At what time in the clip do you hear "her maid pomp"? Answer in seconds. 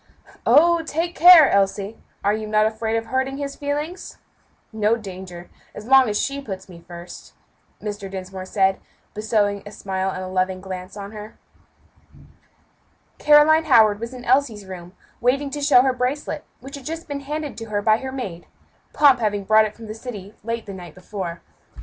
17.97-19.19